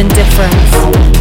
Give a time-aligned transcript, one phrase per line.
[0.00, 1.19] indifference,